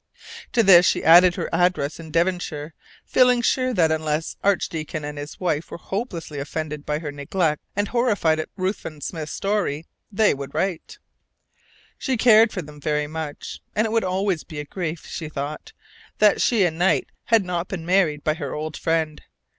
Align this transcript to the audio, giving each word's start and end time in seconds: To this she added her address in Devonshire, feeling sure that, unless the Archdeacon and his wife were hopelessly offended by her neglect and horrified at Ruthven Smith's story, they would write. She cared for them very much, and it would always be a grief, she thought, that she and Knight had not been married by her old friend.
To 0.53 0.63
this 0.63 0.83
she 0.87 1.03
added 1.03 1.35
her 1.35 1.47
address 1.53 1.99
in 1.99 2.09
Devonshire, 2.09 2.73
feeling 3.05 3.43
sure 3.43 3.71
that, 3.71 3.91
unless 3.91 4.33
the 4.33 4.47
Archdeacon 4.47 5.05
and 5.05 5.19
his 5.19 5.39
wife 5.39 5.69
were 5.69 5.77
hopelessly 5.77 6.39
offended 6.39 6.87
by 6.87 6.97
her 6.97 7.11
neglect 7.11 7.61
and 7.75 7.87
horrified 7.89 8.39
at 8.39 8.49
Ruthven 8.57 9.01
Smith's 9.01 9.31
story, 9.31 9.85
they 10.11 10.33
would 10.33 10.55
write. 10.55 10.97
She 11.99 12.17
cared 12.17 12.51
for 12.51 12.63
them 12.63 12.81
very 12.81 13.05
much, 13.05 13.61
and 13.75 13.85
it 13.85 13.91
would 13.91 14.03
always 14.03 14.43
be 14.43 14.59
a 14.59 14.65
grief, 14.65 15.05
she 15.05 15.29
thought, 15.29 15.71
that 16.17 16.41
she 16.41 16.65
and 16.65 16.79
Knight 16.79 17.05
had 17.25 17.45
not 17.45 17.67
been 17.67 17.85
married 17.85 18.23
by 18.23 18.33
her 18.33 18.55
old 18.55 18.75
friend. 18.77 19.21